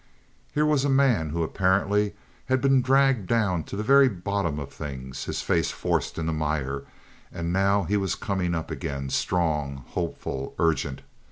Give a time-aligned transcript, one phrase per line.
[0.51, 2.15] Here was a man who apparently
[2.47, 6.33] had been dragged down to the very bottom of things, his face forced in the
[6.33, 6.85] mire,
[7.31, 11.03] and now he was coming up again strong, hopeful, urgent.